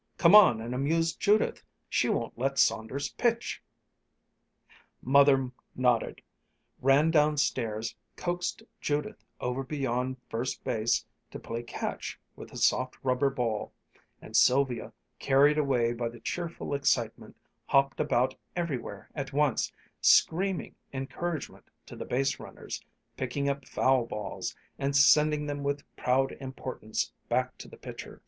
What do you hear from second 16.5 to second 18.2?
excitement, hopped